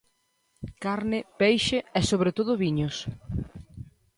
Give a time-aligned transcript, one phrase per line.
[0.83, 2.95] Carne, peixe e sobre todo viños.